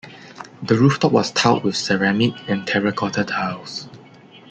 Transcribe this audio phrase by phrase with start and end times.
[0.63, 3.87] The rooftop was tiled with ceramic and terracotta tiles.